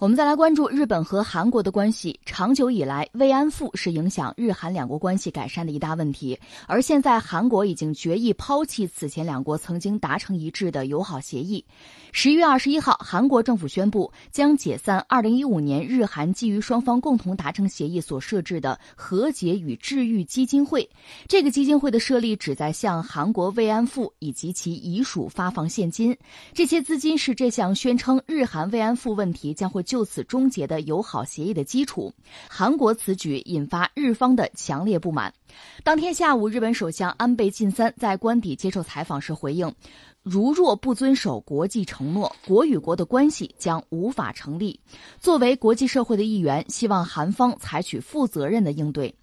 [0.00, 2.18] 我们再来关注日本和韩国的关系。
[2.24, 6.40] 长久以来，慰安妇是影响日韩两国关系改善的一大问题。
[6.66, 11.62] 而现在，韩国已经决意抛弃此前两国曾经达成一致的友好协议。
[12.12, 20.88] 十一月二十一号，韩国政府宣布将解散二零一五年日韩基于双方共同达成协议所设置的和解与治愈基金会。
[21.28, 26.16] 这个基金会的设立旨在向韩国慰安妇以及其遗属发放现金。
[26.54, 29.84] 这些资金是这项宣称日韩慰安妇问题将会。
[29.90, 32.12] 就此终结的友好协议的基础，
[32.48, 35.34] 韩国此举引发日方的强烈不满。
[35.82, 39.74] 当天下午，日本首相安倍晋三在官邸接受采访时回应
[40.22, 44.78] ：“如若不遵守国际承诺，国与国的关系将无法成立。”
[45.18, 49.14] 作为国际社会的一员，希望韩方采取负责任的应对。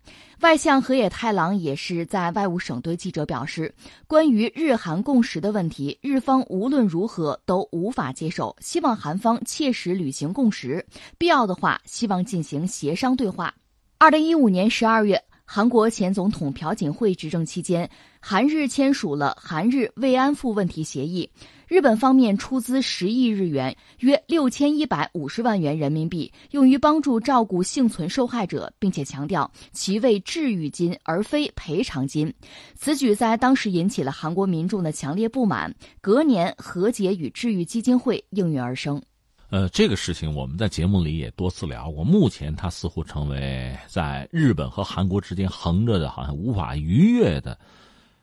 [0.42, 3.73] 外相河野太郎也是在外务省对记者表示，
[4.08, 10.86] 关于日韩共识的问题，日方无论如何都无法接受，希望韩方切实履行共识，
[11.18, 13.54] 必要的话，希望进行协商对话。
[14.00, 15.23] 二零一五年十二月。
[15.50, 21.28] 韩国前总统朴槿惠执政期间，韩日签署了韩日慰安妇问题协议。
[21.70, 32.32] 日本方面出资十亿日元（约六千一百五十万元人民币），用于帮助照顾幸存受害者，并且强调其为治愈金而非赔偿金。
[32.76, 35.73] 此举在当时引起了韩国民众的强烈不满。
[36.02, 39.02] 隔年，和解与治愈基金会应运而生。
[39.50, 42.03] 呃，这个事情我们在节目里也多次聊过。
[42.03, 47.58] 目前，它似乎成为在日本和韩国之间横着的，好像无法逾越的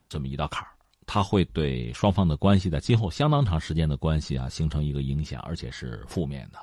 [0.06, 0.68] 这么一道坎儿。
[1.06, 6.58] 它会对双方的关系在今后相当长时间的关系啊形成一个影响，而且是负面的。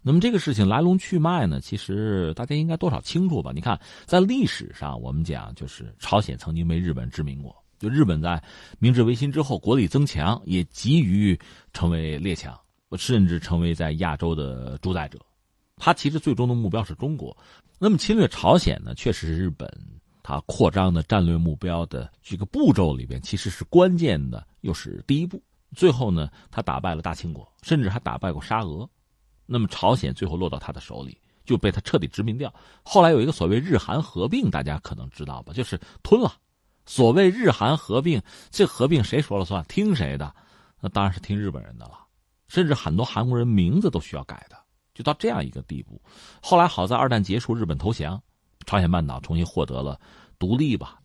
[0.00, 1.60] 那么，这个事情来龙去脉呢？
[1.60, 3.52] 其实大家应该多少清楚吧？
[3.54, 8.42] 你看，在历史上，我们讲就是朝鲜曾经被日本殖民过，就日本在
[8.78, 11.38] 明治维新之后国力增强，也急于
[11.74, 12.58] 成为列强。
[12.96, 15.18] 甚至成为在亚洲的主宰者，
[15.76, 17.36] 他其实最终的目标是中国。
[17.78, 18.94] 那么侵略朝鲜呢？
[18.94, 19.70] 确实是日本
[20.22, 25.42] 他扩张的战略目标的这个步骤里边，其实是关键的，又是第一步。
[25.74, 28.88] 最后呢，他打败了大清国，甚至还打败过沙俄。
[29.44, 32.52] 那么朝鲜最后落到他的手里，就被他彻底殖民掉。
[32.82, 35.52] 后来有一个所谓日韩合并，大家可能知道吧？
[35.52, 36.32] 就是吞了。
[36.86, 39.62] 所谓日韩合并，这合并谁说了算？
[39.68, 40.34] 听谁的？
[40.80, 42.05] 那当然是听日本人的了。
[42.48, 44.56] 甚至很多韩国人名字都需要改的，
[44.94, 46.00] 就到这样一个地步。
[46.42, 48.22] 后来好在二战结束，日本投降，
[48.64, 50.00] 朝鲜半岛重新获得了
[50.38, 50.98] 独立吧。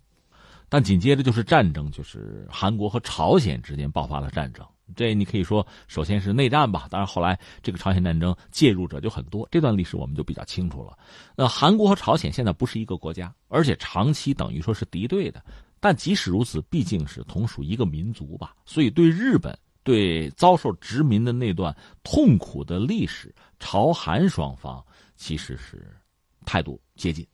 [0.69, 4.65] 但紧接着就是战争，就是韩国和朝鲜之间爆发了战争。
[4.95, 6.87] 这你可以说，首先是内战吧。
[6.89, 10.97] 当然后来这个朝鲜战争介入者就很多，这段历史我们就比较清楚了。
[11.35, 15.43] 那韩国和朝鲜现在不是一个国家，而且长期等于说是敌对的。
[15.79, 19.57] 但即使如此，毕竟是同属一个民族吧，所以对日本。
[19.83, 24.83] 对遭受殖民的那段痛苦的历史，朝韩双方
[25.15, 25.87] 其实是
[26.45, 27.25] 态度接近，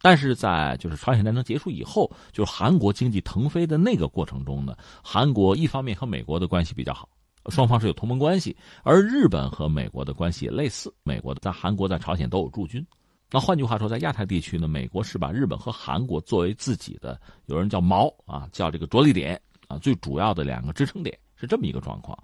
[0.00, 7.08] 但是在就是朝鲜战争结束以后，就是韩国经济腾飞的那个过程中呢，韩国一方面和美国的关系比较好，
[7.48, 12.84] 双方是有同盟关系，而日本和美国的关系也类似，美国在韩国在朝鲜都有驻军，
[13.30, 21.18] 那换句话说，在亚太地区呢，美国是把日本和韩国作为自己的，有人叫锚啊，叫这个着力点啊，最主要的两个支撑点。
[21.36, 22.16] 是这么一个状况，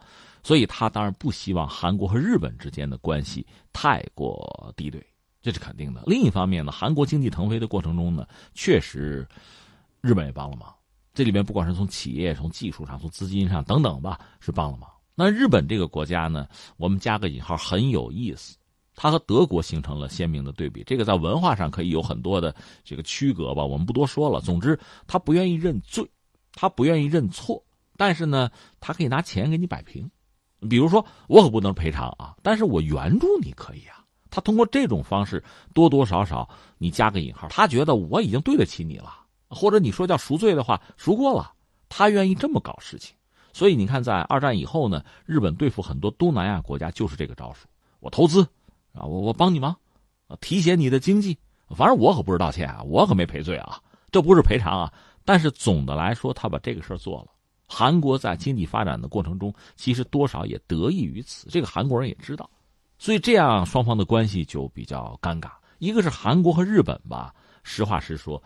[0.43, 5.05] 所以他当然不希望韩国和日本之间的关系太过敌对，
[5.43, 6.03] 这是肯定的。
[6.07, 9.27] 另一方面呢，韩国经济腾飞的过程中呢，确实
[10.01, 10.75] 日本也帮了忙。
[11.13, 14.89] 这里面不管是从企业、从技术上、从资金上等等吧，是帮了忙。
[15.15, 18.57] 那日本这个国家呢，我们加个引号很有意思，
[18.95, 20.85] 它和德国形成了鲜明的对比。
[20.85, 22.55] 这个在文化上可以有很多的
[22.85, 24.41] 这个区隔吧，我们不多说了。
[24.41, 26.09] 总之，他不愿意认罪，
[26.55, 27.63] 他不愿意认错。
[28.01, 28.51] 但是呢，
[28.81, 30.11] 他可以拿钱给你摆平，
[30.71, 34.03] 比如说我可不能赔偿啊，但是我援助你可以啊。
[34.31, 35.45] 他通过这种方式，
[35.75, 39.13] 多多少少你加个引号，他觉得我已经对得起你了，
[39.51, 41.53] 或者你说叫赎罪的话，赎过了，
[41.91, 43.15] 他愿意这么搞事情。
[43.53, 47.67] 所以你看，在二战以后呢，日本对付很多东南亚国家就是这个招数：
[47.99, 48.41] 我投资
[48.95, 49.77] 啊，我我帮你忙，
[50.41, 51.37] 提携你的经济，
[51.77, 53.79] 反正我可不是道歉啊，我可没赔罪啊，
[54.11, 54.91] 这不是赔偿啊。
[55.23, 57.27] 但是总的来说，他把这个事儿做了。
[57.73, 61.49] 韩国在经济发展的过程中，其实多少也得益于此。
[61.49, 62.51] 这个韩国人也知道，
[62.99, 65.53] 所以这样双方的关系就比较尴尬。
[65.79, 67.33] 一个是韩国和日本吧，
[67.63, 68.43] 实话实说，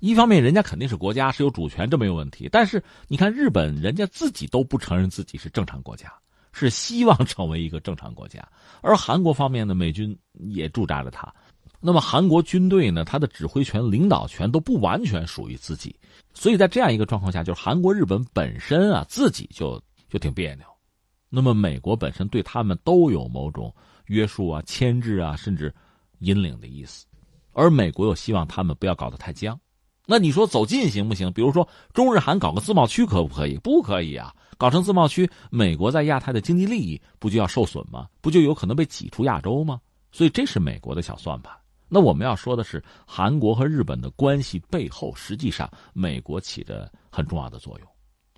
[0.00, 2.46] 一方面人家肯定是国家是有主权，这没有问题。
[2.52, 6.12] 但是你看日本，人家自己都不承认自己是正常国家，
[6.52, 8.46] 是希望成为一个正常国家。
[8.82, 11.34] 而韩国方面呢，美军也驻扎着他。
[11.86, 13.04] 那么韩国军队呢？
[13.04, 15.94] 他的指挥权、领导权都不完全属于自己，
[16.34, 20.66] 所以在这样一个状况下，就是韩国、日本本身啊，自己就就挺别扭。
[21.30, 23.72] 那么美国本身对他们都有某种
[24.06, 25.72] 约束啊、牵制啊，甚至
[26.18, 27.06] 引领的意思。
[27.52, 29.56] 而美国又希望他们不要搞得太僵。
[30.06, 31.32] 那你说走近行不行？
[31.32, 33.56] 比如说中日韩搞个自贸区可不可以？
[33.58, 34.34] 不可以啊！
[34.58, 38.08] 搞成自贸区，美国在亚太的经济利益不就要受损吗？
[38.20, 39.80] 不就有可能被挤出亚洲吗？
[40.10, 41.56] 所以这是美国的小算盘。
[41.88, 47.88] 那我们要说的是，韩国和日本的关系背后，实际上美国起着很重要的作用。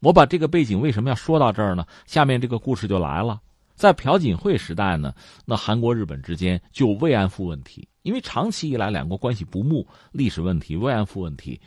[0.00, 1.86] 我把这个背景为什么要说到这儿呢？
[2.06, 3.40] 下面这个故事就来了。
[3.74, 5.14] 在朴槿惠时代呢，
[5.44, 7.88] 那韩国、日本之间就慰安妇问题。
[8.02, 11.60] 因为长期以来两国关系不睦，历史问题、慰安妇问题，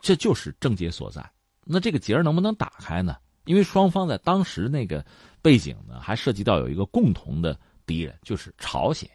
[0.00, 1.24] 这就是症结所在。
[1.64, 3.16] 那这个结能不能打开呢？
[3.44, 5.04] 因为双方在当时那个
[5.40, 9.08] 背景呢，还涉及到有一个共同的敌人，就是朝鲜。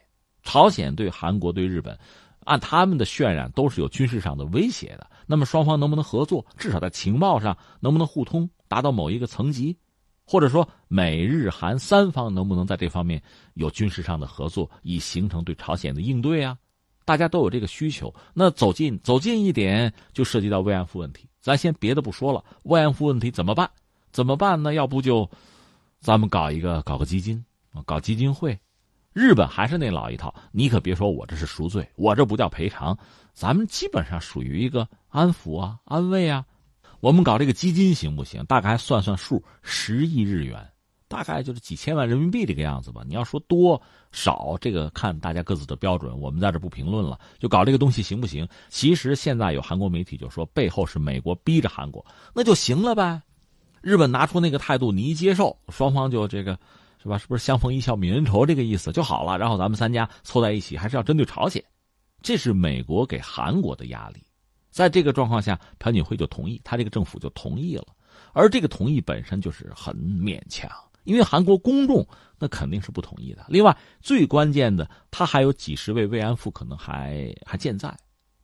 [0.44, 1.98] 朝鲜对韩国、对日本，
[2.46, 5.08] 按他们的渲染，都是有军事上的威胁的。
[5.26, 6.46] 那么双方能不能合作？
[6.58, 9.78] 至少在情报上能不能互通，达到某一个层级？
[10.26, 13.22] 或者说美日韩三方能不能在这方面
[13.56, 16.58] 有军事上的合作，以形成对朝鲜的应对啊？
[17.04, 18.14] 大家都有这个需求。
[18.34, 21.28] 那走近走近一点，就涉及到慰安妇问题。
[21.42, 23.70] 咱先别的不说了，慰安妇问题怎么办？
[24.12, 24.74] 怎么办呢？
[24.74, 25.30] 要不就
[26.00, 27.44] 咱们搞一个搞个基金
[27.86, 28.58] 搞基金会。
[29.14, 32.98] 日本还是那老一套，你可别说我这是赎罪，我这不叫赔偿，
[33.34, 36.46] 咱们基本上属于一个安抚啊、安慰啊。
[37.02, 38.46] 我们搞这个基金行不行？
[38.46, 40.66] 大概算算数，十亿日元，
[41.08, 43.02] 大概就是几千万人民币这个样子吧。
[43.06, 43.82] 你要说多
[44.12, 47.20] 少，这个看大家各自的标准，我们在这不评论了。
[47.40, 48.48] 就搞这个东西行不行？
[48.70, 53.22] 其实现在有韩国媒体就说，背后是美国逼着韩国，那就行了呗。
[53.82, 56.58] 日本拿出那个态度，你一接受，双方就这个，
[57.02, 57.18] 是吧？
[57.18, 59.38] 是不是相逢一笑泯恩仇这个意思就好了？
[59.38, 61.64] 然后咱们三家凑在一起，还是要针对朝鲜，
[62.22, 64.24] 这是美国给韩国的压力。
[64.70, 67.88] 在这个状况下，朴槿惠就同意，他这个政府就同意了，
[68.34, 70.70] 而这个同意本身就是很勉强，
[71.04, 72.08] 因为韩国公众
[72.40, 73.46] 那肯定是不同意的。
[73.50, 77.94] 另外，最关键的，他还有几十位慰安妇可能还还健在，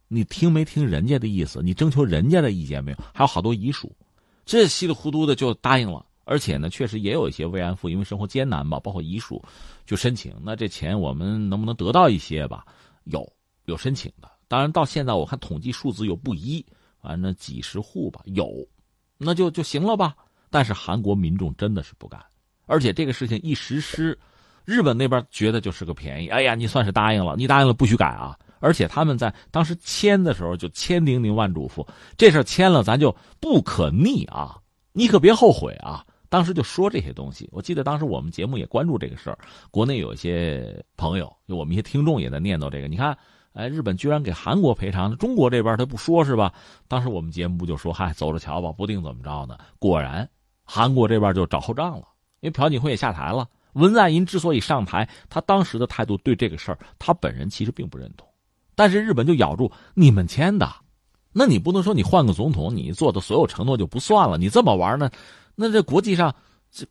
[0.07, 1.61] 你听没听人家的意思？
[1.63, 2.97] 你征求人家的意见没有？
[3.13, 3.95] 还有好多遗属，
[4.45, 9.41] 这稀里糊涂的就答应了，而且呢，确实也有一些慰安妇因为生活艰难吧，包括遗属
[9.85, 12.65] 就申请，那这钱我们能不能得到一些吧？
[13.05, 13.25] 有
[13.63, 14.29] 有申请的。
[14.49, 16.65] 当然，到现在我看统计数字有不一，
[17.01, 18.51] 反正几十户吧，有，
[19.17, 20.15] 那就就行了吧。
[20.49, 22.21] 但是韩国民众真的是不干，
[22.65, 24.17] 而且这个事情一实施，
[24.65, 26.27] 日本那边觉得就是个便宜。
[26.27, 28.37] 哎呀，你算是答应了，你答应了不许改啊！
[28.59, 31.87] 而且他们在当时签的时候就千叮咛万嘱咐，
[32.17, 34.57] 这事签了咱就不可逆啊，
[34.93, 36.05] 你可别后悔啊！
[36.29, 37.49] 当时就说这些东西。
[37.51, 39.37] 我记得当时我们节目也关注这个事儿，
[39.71, 42.87] 国内有一些朋友，就我们一些听众也在念叨这个。
[42.87, 43.17] 你看。
[43.53, 46.53] 哎，日本居然给韩国赔偿，中国这边他不说是吧？
[46.87, 49.57] 当时我们节目不就说，嗨，走着瞧吧，不定怎么着呢。
[49.79, 50.29] 果然，
[50.63, 52.03] 韩国这边就找后账了，
[52.41, 53.49] 因为朴槿惠也下台了。
[53.73, 58.27] 文在寅之所以上台，他当时的态度对这个事儿，他本人其实并不认同。
[58.75, 60.71] 但是日本就咬住你们签的，
[61.33, 64.37] 那你不能说你换个总统，你做的所有承诺就不算了。
[64.37, 65.09] 你这么玩呢，
[65.59, 66.33] 那这国际上，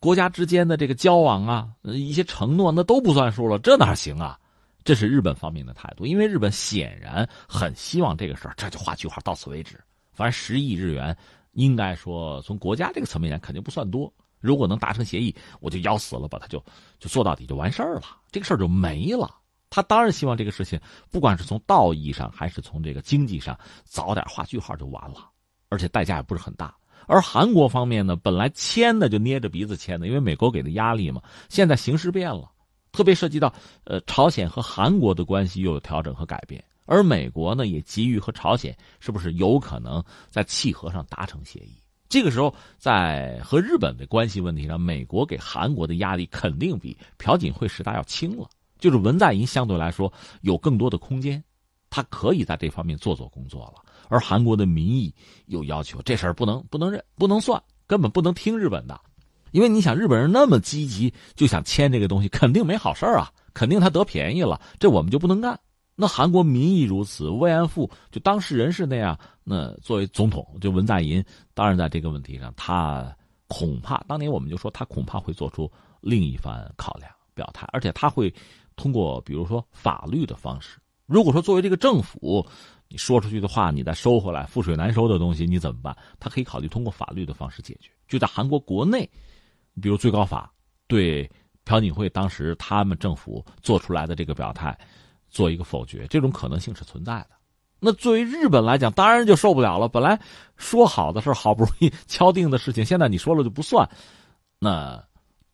[0.00, 4.36] 国家之间的这个交往啊，一些承诺那都不算数了，这哪行啊？
[4.82, 9.80] 这是日本方面的态度，因为日本显然很希望这个事儿，这就画句号，到此为止。
[10.12, 11.16] 反正十亿日元，
[11.52, 14.12] 应该说从国家这个层面讲肯定不算多。
[14.40, 16.58] 如果能达成协议，我就咬死了把他就
[16.98, 18.02] 就做到底就完事儿了，
[18.32, 19.32] 这个事儿就没了。
[19.70, 20.80] 他当然希望这个事情，
[21.10, 25.30] 不管是从道义上还是从这个经济上，早点画句号就完了，
[25.68, 26.74] 而且代价也不是很大。
[27.06, 32.50] 而韩国方面呢，本来签的就捏着鼻子签的，因为美国给的压力嘛，现在形势变了。
[32.92, 33.52] 特别涉及到，
[33.84, 41.76] 呃，朝鲜和韩国的关系又有调整和改变，而美国呢也急于和朝鲜是不是有可能在契合上达成协议？
[42.08, 48.48] 这个时候，在和日本的关系问题上，美国给韩国的压力肯定比朴槿惠时代要轻了。
[48.78, 51.42] 就是文在寅相对来说有更多的空间，
[51.96, 53.82] 他可以在这方面做做工作了。
[54.10, 55.14] 而韩国的民意
[55.46, 59.00] 又要求这事儿不能不能认，不能算，根本不能听日本的。
[59.50, 65.58] 因为你想，日本人那么积极，就想签这个东西，肯定没好事啊，肯定他得便宜了，这我们就不能干。
[65.94, 71.24] 那韩国民意如此，慰安妇就当事人是那样，那作为总统，就文在寅，
[71.54, 73.10] 当然在这个问题上，他
[73.48, 75.72] 恐怕当年我们就说，他恐怕会做出
[76.02, 78.30] 另一番考量表态，而且他会
[78.76, 80.78] 通过比如说法律的方式。
[81.06, 82.46] 如果说作为这个政府，
[82.88, 85.96] 你说出去的话，你再收回来，覆水难收的东西，你怎么办？
[86.20, 89.08] 他可以考虑通过法律的方式解决，就在韩国国内。
[89.80, 90.50] 比如最高法
[90.86, 91.30] 对
[91.64, 94.76] 朴槿惠当时他们政府做出来的这个表态
[95.28, 97.30] 做一个否决，这种可能性是存在的。
[97.78, 99.86] 那作为日本来讲，当然就受不了了。
[99.86, 100.18] 本来
[100.56, 103.86] 说好的事好不容易敲定的事情，现在你说了就不算。
[104.58, 105.04] 那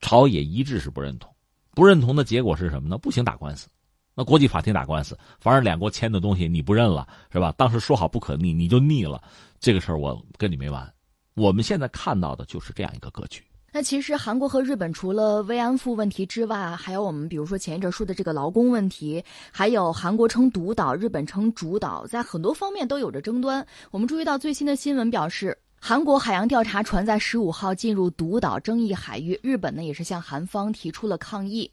[0.01, 1.35] 朝野一致是不认同，
[1.73, 2.97] 不认同的结果是什么呢？
[2.97, 3.69] 不行，打官司。
[4.15, 7.53] 那国际法庭打官司，反正两国签的东西你不认了，是吧？
[7.57, 9.23] 当时说好不可逆，你就逆了，
[9.59, 10.93] 这个事儿我跟你没完。
[11.35, 13.43] 我们现在看到的就是这样一个格局。
[13.75, 23.67] 那其实韩国和日本除了慰安妇问题之外，还有我们比如说前一阵说的这个劳工问题，还有韩国称独岛，日本称主岛，在很多方面都有着争端。
[23.91, 31.69] 我们注意到最新的新闻表示，韩国海洋调查船在十五号进入独岛争议海域，日本呢也是向韩方提出了抗议。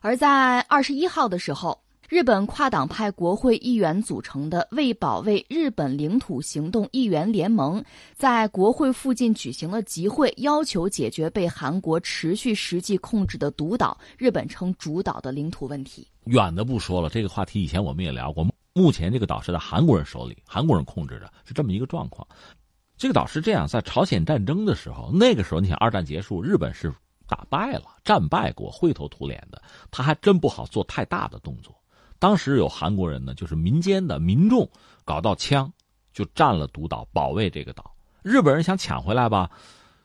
[0.00, 1.78] 而在二十一号的时候。
[2.08, 7.80] 日本跨党派国会议员组成的为保卫日本领土行动议员联盟，
[8.16, 16.04] 在国会附近举行了集会，要求解决被韩国持续实际控制的独岛（日本称主岛）的领土问题。
[16.24, 18.44] 远的不说了，这个话题以前我们也聊过。
[18.72, 22.26] 目前这个岛是在韩国人手里，韩国人控制着，是这么一个状况。
[23.00, 26.92] 这个岛是这样，在朝鲜战争的时候，那个时候你想，二战结束，日本是
[27.26, 31.74] 打败了，战败国，灰头土脸的，他还真不好做太大的动作。
[32.18, 34.68] 当时有韩国人呢，就是民间的民众
[35.02, 35.72] 搞到枪，
[36.12, 37.90] 就占了独岛，保卫这个岛。
[38.20, 39.50] 日本人想抢回来吧，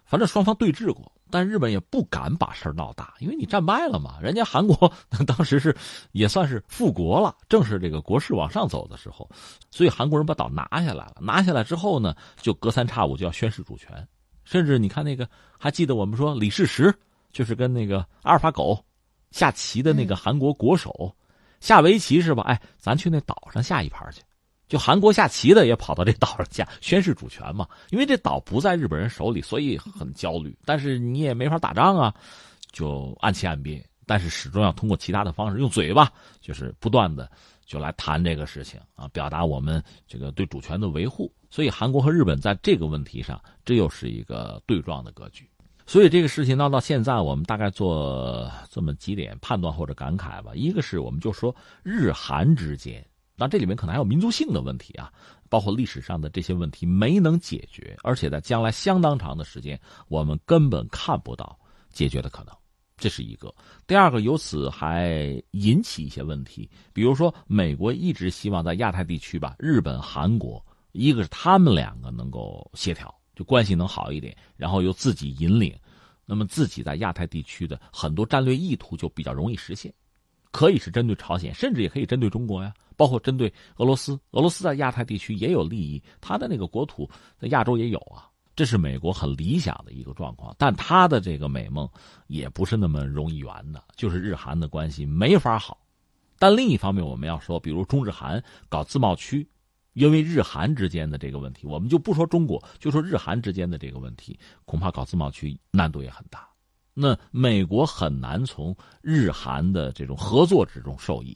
[0.06, 4.18] 反正双方对峙过，但日本也不敢把事儿闹大，因为你战败了嘛。
[4.22, 4.90] 人家韩国
[5.28, 5.76] 当时是
[6.14, 9.30] 也算是复国了，正是这个国势往上走的时候，
[9.70, 11.16] 所以韩国人把岛拿下来了。
[11.20, 14.08] 拿下来之后呢，就隔三差五就要宣示主权，
[14.46, 15.28] 甚至你看那个，
[15.60, 16.98] 还记得我们说李世石
[17.34, 18.82] 就是跟那个阿尔法狗
[19.32, 21.14] 下棋的那个韩国国手。
[21.60, 22.44] 下围棋是吧？
[22.44, 24.22] 哎，咱去那岛上下一盘去，
[24.68, 27.68] 就韩国下棋的也跑到这岛上下宣誓主权嘛。
[27.90, 30.58] 因为这岛不在日本人手里，所以很焦虑。
[30.66, 32.14] 但是你也没法打仗啊，
[32.72, 33.82] 就暗气暗兵。
[34.08, 37.28] 但是始终要通过其他的方式，用嘴巴，就是不断的
[37.66, 41.34] 就来谈这个事情啊，表达我们这个对主权的维护。
[41.50, 45.50] 所以韩国和日本在这个问题上，这又是一个对撞的格局。
[45.88, 50.52] 所以这个事情闹到现在，我们大概做这么几点判断或者感慨吧。
[50.54, 53.04] 一个是我们就说日韩之间，
[53.36, 55.12] 那这里面可能还有民族性的问题啊，
[55.50, 61.58] 包括历史上的这些问题没能解决，而且在将来相当长的时间，我们根本看不到
[61.92, 62.56] 解决的可能，
[62.98, 63.54] 这是一个。
[63.86, 73.14] 第二个，由此还引起一些问题，比如说美国一直希望在亚太地区吧，日本、韩国，一个是他们两个能够协调。
[73.36, 75.78] 就关系能好一点，然后由自己引领，
[76.26, 79.94] 那么自己在亚太地区的很多战略意图就比较容易实现，
[80.52, 84.20] 可以是针对朝鲜，甚至也可以针对中国呀，包括针对俄罗斯。
[84.32, 90.56] 俄罗斯在亚太地区也有利益，他的那个国土在亚洲也有啊，这是美国很理想的一个状况。
[90.58, 91.90] 但他的这个美梦
[92.28, 95.78] 也不是那么容易圆的，就是日韩的关系没法好。
[96.38, 99.48] 但另一方面，我们要说，比如中日韩搞自贸区。
[99.94, 106.46] 因为日韩之间的这个问题，我们就不说中国，就说日韩之间的这个问题，恐怕搞自贸区难度也很大。
[106.94, 111.34] 那美国很难从日韩的这种合作之中受益。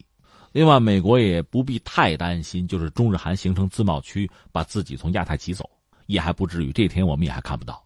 [0.51, 5.69] 另外，美国也不必太担心，就是中日韩形成自贸区，把自己从亚太挤走，
[6.07, 6.71] 也还不至于。
[6.71, 7.83] 这天我们也还看不到。